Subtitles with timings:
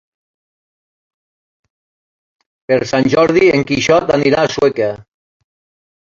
[2.71, 4.91] Per Sant Jordi en Quixot anirà a Sueca.